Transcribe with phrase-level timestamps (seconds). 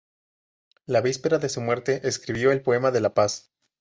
[0.87, 3.51] La víspera de su muerte, escribió el poema de La Paz.